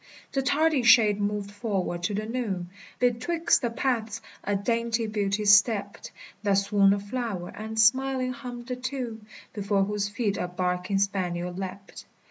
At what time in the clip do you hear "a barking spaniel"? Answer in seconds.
10.37-11.53